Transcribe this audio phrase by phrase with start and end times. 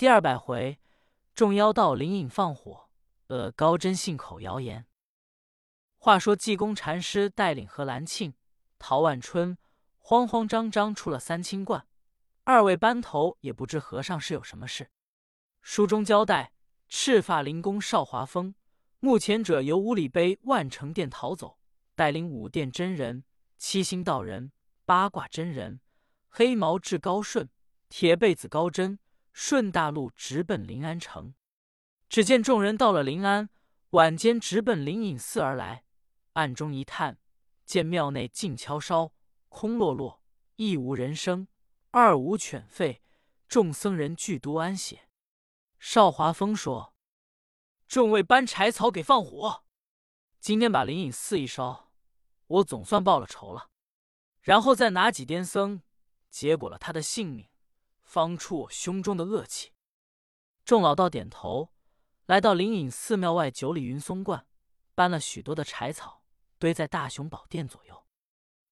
[0.00, 0.80] 第二百回，
[1.34, 2.88] 众妖道灵隐放火，
[3.26, 4.86] 呃，高真信口谣言。
[5.98, 8.32] 话说济公禅师带领何兰庆、
[8.78, 9.58] 陶万春
[9.98, 11.86] 慌慌张张出了三清观，
[12.44, 14.90] 二位班头也不知和尚是有什么事。
[15.60, 16.54] 书中交代，
[16.88, 18.54] 赤发灵公少华峰，
[19.00, 21.58] 目前者由五里碑万成殿逃走，
[21.94, 23.22] 带领五殿真人、
[23.58, 24.50] 七星道人、
[24.86, 25.82] 八卦真人、
[26.30, 27.50] 黑毛智高顺、
[27.90, 28.98] 铁背子高真，
[29.32, 31.34] 顺大路直奔临安城。
[32.08, 33.50] 只见众人到了临安，
[33.90, 35.84] 晚间直奔灵隐寺而来。
[36.32, 37.18] 暗中一探，
[37.64, 39.12] 见庙内静悄悄，
[39.48, 40.22] 空落落，
[40.56, 41.48] 一无人声，
[41.90, 43.00] 二无犬吠，
[43.48, 45.08] 众僧人俱独安歇。
[45.78, 46.94] 邵华峰说
[47.88, 49.64] ：“众位搬柴草给放火，
[50.38, 51.92] 今天把灵隐寺一烧，
[52.46, 53.70] 我总算报了仇了。
[54.40, 55.82] 然后再拿几癫僧，
[56.28, 57.48] 结果了他的性命，
[58.10, 59.72] 方出我胸中的恶气。”
[60.66, 61.72] 众老道点头，
[62.26, 64.46] 来到灵隐寺庙外九里云松观，
[64.96, 66.24] 搬了许多的柴草，
[66.58, 68.06] 堆在大雄宝殿左右。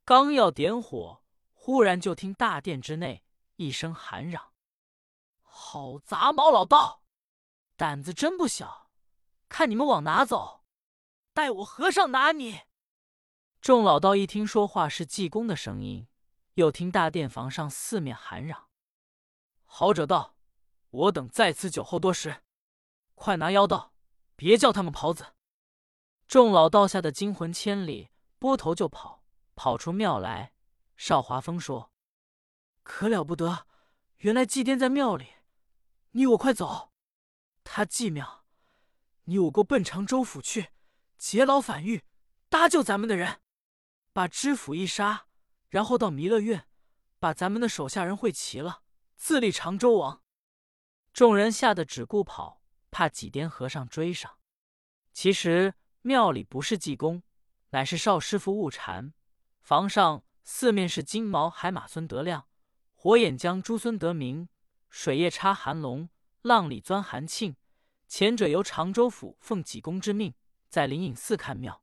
[0.05, 3.23] 刚要点火，忽然就听大殿之内
[3.57, 4.53] 一声喊嚷。
[5.43, 7.03] 好杂毛老道，
[7.77, 8.91] 胆子真不小！
[9.49, 10.65] 看你们往哪走，
[11.33, 12.61] 待我和尚拿你！
[13.61, 16.07] 众老道一听说话是济公的声音，
[16.55, 18.68] 又听大殿房上四面喊嚷，
[19.79, 20.35] 好者道
[20.91, 22.43] ：“我等在此酒后多时，
[23.15, 23.93] 快拿妖道，
[24.35, 25.35] 别叫他们跑子！”
[26.27, 29.23] 众老道吓得惊魂千里，拨头就跑，
[29.55, 30.53] 跑出庙来。
[30.97, 31.93] 少华峰说
[32.83, 33.69] ：“可了不得，
[34.17, 35.35] 原来祭奠在庙里。”
[36.11, 36.91] 你我快走！
[37.63, 38.45] 他祭庙，
[39.27, 40.73] 你我过奔长州府去，
[41.17, 42.03] 劫牢反狱，
[42.49, 43.41] 搭救咱们的人，
[44.13, 45.29] 把知府一杀，
[45.69, 46.67] 然后到弥勒院，
[47.21, 48.83] 把咱们的手下人会齐了，
[49.19, 50.23] 自立长州王。
[51.13, 54.39] 众人吓得只顾跑，怕几颠和尚追上。
[55.13, 57.25] 其实庙里不是济公，
[57.71, 59.13] 乃是少师傅误禅。
[59.61, 62.47] 房上四面是金毛海马孙德亮，
[62.95, 64.49] 火眼将朱孙德明。
[64.89, 66.09] 水夜叉韩龙，
[66.43, 67.57] 浪里钻韩庆。
[68.07, 70.33] 前者由常州府奉济公之命，
[70.71, 71.83] 在灵隐寺看庙。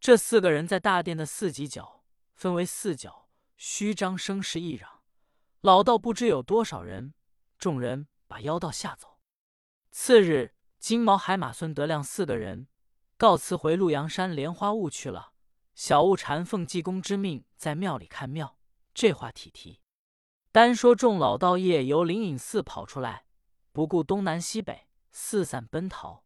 [0.00, 4.91] 这四个人在大殿的四极角，分为四角，虚张声势一嚷。
[5.62, 7.14] 老道不知有多少人，
[7.56, 9.20] 众人把妖道吓走。
[9.92, 12.66] 次日，金毛海马孙德亮四个人
[13.16, 15.34] 告辞回鹿阳山莲花坞去了。
[15.76, 18.58] 小悟禅奉济公之命，在庙里看庙。
[18.92, 19.80] 这话体提。
[20.50, 23.26] 单说众老道夜由灵隐寺跑出来，
[23.70, 26.24] 不顾东南西北，四散奔逃。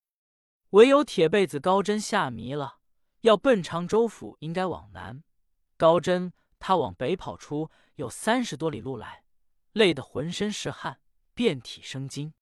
[0.70, 2.78] 唯有铁背子高真吓迷了，
[3.20, 5.22] 要奔常州府，应该往南。
[5.76, 9.24] 高真他往北跑出有三十多里路来，
[9.76, 11.02] 累得浑身是汗，
[11.34, 12.32] 遍体生津。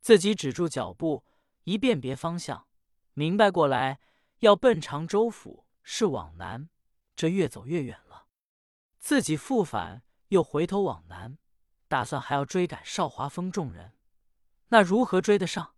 [0.00, 1.24] 自己止住脚步，
[1.64, 2.68] 一辨别方向，
[3.14, 3.98] 明白过来，
[4.38, 6.68] 要奔常州府是往南，
[7.16, 8.28] 这越走越远了。
[9.00, 10.04] 自己复返。
[10.28, 11.38] 又回头往南，
[11.88, 13.94] 打算还要追赶少华峰众人，
[14.68, 15.74] 那如何追得上？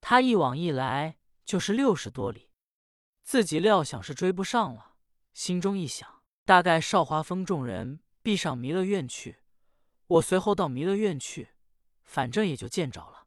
[0.00, 2.48] 他一往一来就是六十多里，
[3.22, 4.94] 自己料想是追不上了。
[5.34, 9.43] 心中一想，大概少华峰众人必上弥勒院去，
[10.06, 11.50] 我随后到弥勒院去，
[12.02, 13.26] 反正也就见着了。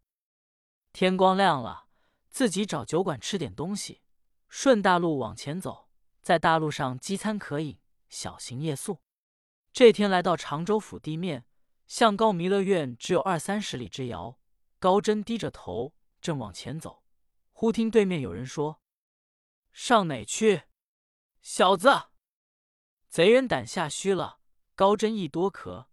[0.93, 1.87] 天光亮了，
[2.29, 4.01] 自己找酒馆吃点东西，
[4.47, 5.89] 顺大路往前走，
[6.21, 7.79] 在大路上饥餐渴饮，
[8.09, 9.01] 小行夜宿。
[9.73, 11.45] 这天来到常州府地面，
[11.85, 14.39] 向高弥勒院只有二三十里之遥。
[14.79, 17.03] 高真低着头正往前走，
[17.51, 18.79] 忽听对面有人说
[19.73, 20.63] ：“上哪去？
[21.41, 21.89] 小子！”
[23.09, 24.39] 贼人胆下虚了。
[24.75, 25.87] 高真一多咳，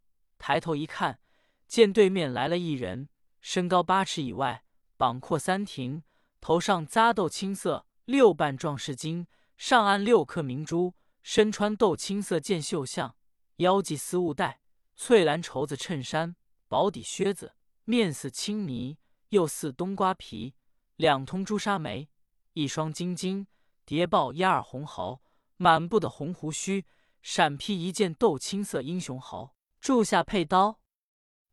[0.46, 1.20] 抬头一看，
[1.66, 3.08] 见对面来了一人，
[3.40, 4.62] 身高八尺以外，
[4.98, 6.02] 膀阔三庭，
[6.38, 9.24] 头上扎豆青色六瓣壮士巾，
[9.56, 13.16] 上按六颗明珠，身穿豆青色箭袖像。
[13.56, 14.60] 腰系丝雾带，
[14.94, 16.36] 翠蓝绸子衬衫，
[16.68, 18.98] 薄底靴子，面似青泥，
[19.30, 20.54] 又似冬瓜皮，
[20.96, 22.10] 两通朱砂眉，
[22.52, 23.46] 一双金睛，
[23.86, 25.22] 叠抱压耳红毫，
[25.56, 26.84] 满布的红胡须，
[27.22, 29.54] 闪披一件豆青色英雄袍，
[29.84, 30.80] 柱下佩刀。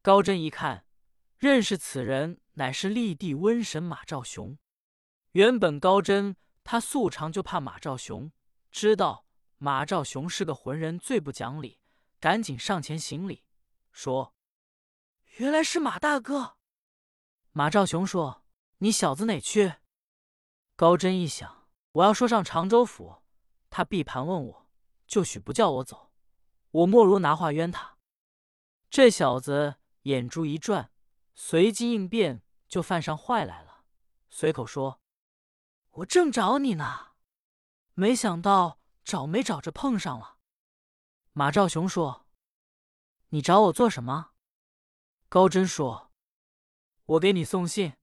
[0.01, 0.85] 高真一看，
[1.37, 4.57] 认识此人乃是立地瘟神马兆雄。
[5.33, 8.31] 原本高真他素常就怕马兆雄，
[8.71, 9.25] 知道
[9.57, 11.81] 马兆雄是个浑人，最不讲理。
[12.21, 13.43] 赶紧上前行礼，
[13.91, 14.33] 说
[15.35, 16.55] ：“原来是马大哥。”
[17.51, 18.45] 马兆雄说
[18.79, 19.73] ：“你小子哪去？”
[20.77, 23.23] 高真一想，我要说上常州府，
[23.69, 24.69] 他必盘问我，
[25.05, 26.13] 就许不叫我走。
[26.71, 27.90] 我莫如拿话冤他。
[28.91, 30.91] 这小子眼珠一转，
[31.33, 33.85] 随机应变，就犯上坏来了，
[34.29, 34.99] 随口说
[35.91, 37.13] ：“我正找你呢，
[37.93, 40.39] 没想到找没找着碰上了。”
[41.31, 42.27] 马兆雄说
[43.31, 44.31] ：“你找我做什么？”
[45.29, 46.11] 高真说
[47.15, 47.93] ：“我给你送信，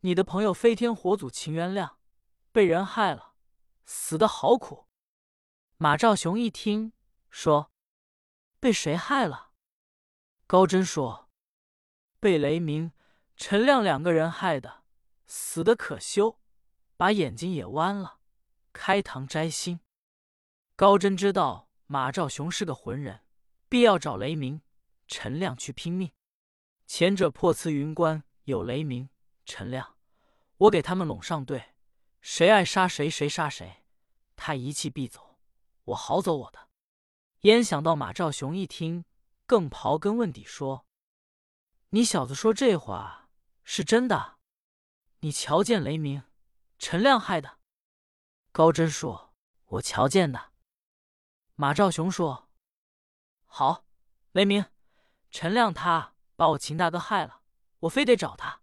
[0.00, 2.00] 你的朋友飞天火祖秦元亮
[2.50, 3.36] 被人害了，
[3.84, 4.88] 死的好苦。”
[5.78, 6.92] 马兆雄一听，
[7.30, 7.70] 说
[8.58, 9.49] ：“被谁害了？”
[10.50, 11.28] 高真说
[12.18, 12.90] ：“被雷鸣、
[13.36, 14.82] 陈亮两个人害的，
[15.28, 16.40] 死的可羞，
[16.96, 18.18] 把眼睛也弯了，
[18.72, 19.78] 开膛摘心。”
[20.74, 23.20] 高真知道马兆雄是个浑人，
[23.68, 24.60] 必要找雷鸣、
[25.06, 26.10] 陈亮去拼命。
[26.84, 29.08] 前者破慈云关有雷鸣、
[29.44, 29.94] 陈亮，
[30.56, 31.76] 我给他们拢上队，
[32.20, 33.84] 谁爱杀谁，谁杀谁，
[34.34, 35.38] 他一气必走。
[35.84, 36.58] 我好走我的，
[37.42, 39.04] 焉想到马兆雄一听，
[39.50, 40.86] 更刨根问底说
[41.90, 43.28] ：“你小子说这话
[43.64, 44.38] 是真的？
[45.22, 46.22] 你瞧见雷鸣、
[46.78, 47.58] 陈亮害的？”
[48.52, 49.34] 高真说
[49.66, 50.52] ：“我瞧见的。”
[51.56, 52.48] 马兆雄说
[53.44, 53.84] ：“好，
[54.30, 54.64] 雷鸣、
[55.32, 57.42] 陈亮他把我秦大哥害了，
[57.80, 58.62] 我非得找他。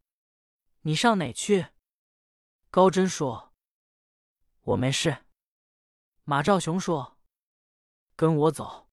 [0.84, 1.68] 你上哪去？”
[2.72, 3.54] 高真说
[4.72, 5.26] ：“我没事。”
[6.24, 7.18] 马兆雄说。
[8.16, 8.88] 跟我走，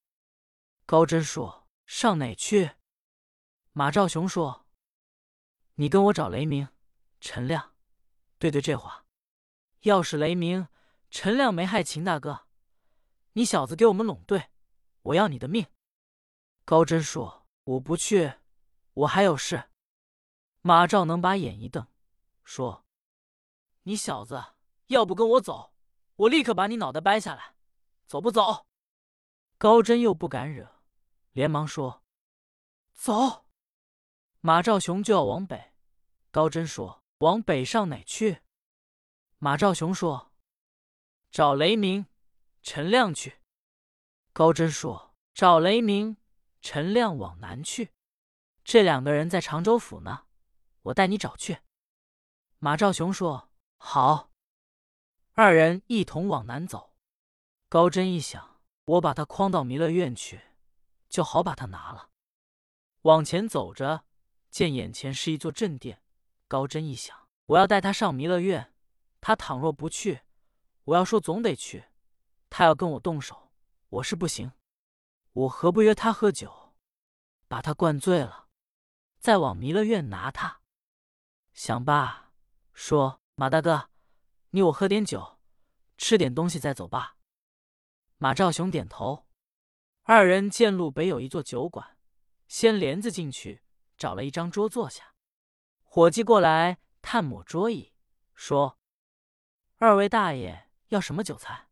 [0.86, 2.72] 高真说：“上哪去？”
[3.72, 4.66] 马兆雄说
[5.74, 6.68] ：“你跟我找雷鸣、
[7.20, 7.74] 陈亮，
[8.38, 9.06] 对对这话。
[9.80, 10.68] 要是雷鸣、
[11.10, 12.46] 陈亮没害秦大哥，
[13.32, 14.50] 你小子给我们拢队，
[15.02, 15.66] 我要你的命。”
[16.64, 18.34] 高真说：“我不去，
[18.94, 19.70] 我还有事。”
[20.62, 21.86] 马兆能把眼一瞪，
[22.42, 22.86] 说
[23.82, 24.42] ：“你小子
[24.86, 25.74] 要不跟我走，
[26.16, 27.56] 我立刻把你脑袋掰下来，
[28.06, 28.66] 走不走？”
[29.58, 30.73] 高真又不敢惹，
[31.34, 32.02] 连忙说
[32.94, 33.44] ：“走。”
[34.40, 35.72] 马兆雄就要往北，
[36.30, 38.40] 高真说：“往北上哪去？”
[39.38, 40.32] 马兆雄说
[41.30, 42.06] ：“找雷鸣、
[42.62, 43.40] 陈亮去。”
[44.32, 46.16] 高真说：“找雷鸣、
[46.62, 47.92] 陈亮往南去。
[48.64, 50.24] 这两个人在常州府呢，
[50.82, 51.58] 我带你找去。”
[52.58, 54.30] 马兆雄说：“好。”
[55.34, 56.94] 二人一同往南走。
[57.68, 58.54] 高真一想。
[58.86, 60.42] 我把他诓到弥勒院去，
[61.14, 62.10] 就好把他拿了。
[63.02, 64.04] 往前走着，
[64.50, 66.02] 见眼前是一座镇殿。
[66.48, 68.74] 高真一想，我要带他上弥勒院，
[69.20, 70.22] 他倘若不去，
[70.82, 71.84] 我要说总得去。
[72.50, 73.52] 他要跟我动手，
[73.90, 74.50] 我是不行。
[75.34, 76.74] 我何不约他喝酒，
[77.46, 78.48] 把他灌醉了，
[79.20, 80.62] 再往弥勒院拿他？
[81.52, 82.32] 想罢，
[82.72, 83.88] 说：“马大哥，
[84.50, 85.38] 你我喝点酒，
[85.96, 87.18] 吃点东西，再走吧。”
[88.18, 89.23] 马兆雄点头，
[90.06, 91.96] 二人见路北有一座酒馆，
[92.46, 93.62] 掀帘子进去，
[93.96, 95.14] 找了一张桌坐下。
[95.82, 97.94] 伙计过来探抹桌椅，
[98.34, 98.78] 说
[99.76, 101.70] ：“二位大爷要什么酒菜？”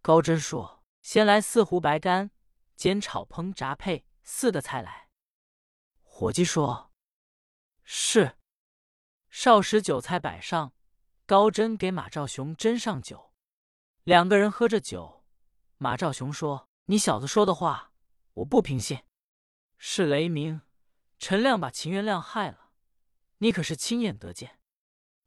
[0.00, 2.30] 高真说：“先来四壶白干，
[2.76, 5.10] 煎炒烹炸配四个菜来。”
[6.00, 6.92] 伙计说
[7.84, 8.38] ：“是。”
[9.28, 10.72] 少时酒菜摆上，
[11.26, 13.34] 高真给马兆雄斟上酒，
[14.04, 15.26] 两个人喝着酒。
[15.76, 17.92] 马兆雄说：“你小子说的话，
[18.34, 19.02] 我不凭信。
[19.78, 20.60] 是雷鸣、
[21.18, 22.72] 陈亮把秦元亮害了，
[23.38, 24.60] 你可是亲眼得见。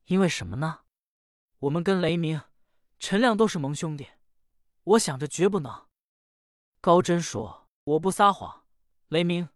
[0.06, 0.82] 因为什么呢？
[1.60, 2.42] 我们跟雷鸣、
[3.00, 4.08] 陈亮都是盟兄弟，
[4.84, 5.88] 我想着绝不能。”
[6.80, 8.66] 高真说：“我不撒谎。
[9.08, 9.50] 雷鸣、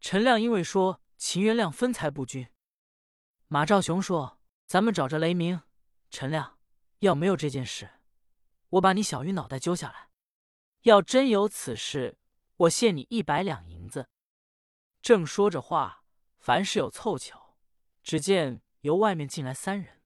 [0.00, 2.48] 陈亮因为说秦元亮分财不均。”
[3.48, 5.60] 马兆雄说：“咱们找着雷鸣、
[6.10, 6.58] 陈亮，
[7.00, 8.00] 要没有这件事，
[8.70, 10.08] 我把你小鱼脑袋揪下来。”
[10.84, 12.18] 要真有此事，
[12.58, 14.10] 我限你一百两银子。
[15.00, 16.04] 正说着话，
[16.38, 17.56] 凡事有凑巧，
[18.02, 20.02] 只见由外面进来三人，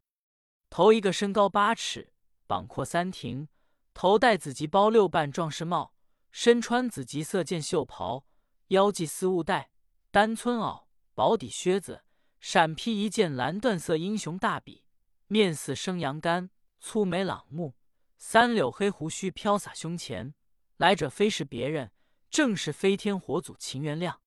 [0.71, 2.13] 头一个身高八尺，
[2.47, 3.49] 膀阔三庭，
[3.93, 5.95] 头戴紫吉包六瓣壮士帽，
[6.31, 8.25] 身穿紫吉色箭袖袍，
[8.69, 9.73] 腰系丝雾带，
[10.13, 12.05] 单村袄，薄底靴子，
[12.39, 14.85] 闪披一件蓝缎色英雄大笔，
[15.27, 17.75] 面似生羊肝，粗眉朗目，
[18.17, 20.35] 三绺黑胡须飘洒胸前。
[20.79, 21.91] 来者非是别人，
[22.31, 24.21] 正是飞天火祖秦元亮。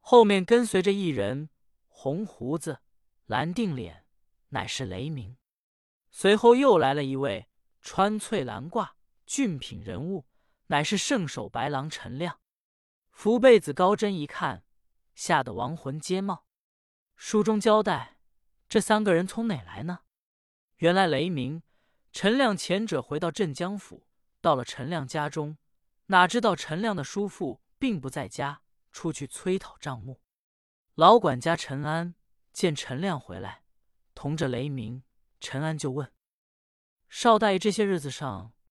[0.00, 1.48] 后面跟随着一人，
[1.86, 2.80] 红胡子、
[3.26, 4.04] 蓝定脸，
[4.48, 5.36] 乃是雷鸣。
[6.10, 7.48] 随后又来了一位
[7.80, 8.90] 穿翠蓝褂、
[9.26, 10.26] 俊品人物，
[10.66, 12.40] 乃是圣手白狼陈亮。
[13.12, 14.64] 福贝子高真一看，
[15.14, 16.46] 吓得亡魂皆冒。
[17.14, 18.18] 书中交代，
[18.68, 20.00] 这三个人从哪来呢？
[20.78, 21.62] 原来雷鸣、
[22.12, 24.08] 陈亮前者回到镇江府，
[24.40, 25.56] 到了陈亮家中。
[26.06, 30.20] 哪知道陈亮的叔父并不在家，出去催讨账目。
[30.94, 32.14] 老管家陈安
[32.52, 33.64] 见陈亮回来，
[34.14, 35.02] 同着雷鸣，
[35.40, 36.12] 陈安就问
[37.08, 38.52] ：“少大爷，这些日子上